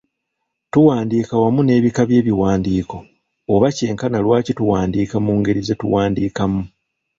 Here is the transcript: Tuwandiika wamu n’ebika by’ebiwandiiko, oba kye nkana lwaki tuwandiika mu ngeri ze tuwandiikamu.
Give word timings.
Tuwandiika 0.73 1.33
wamu 1.43 1.61
n’ebika 1.63 2.01
by’ebiwandiiko, 2.09 2.97
oba 3.53 3.67
kye 3.75 3.87
nkana 3.93 4.17
lwaki 4.25 4.51
tuwandiika 4.57 5.15
mu 5.25 5.33
ngeri 5.39 5.61
ze 5.67 5.75
tuwandiikamu. 5.81 6.61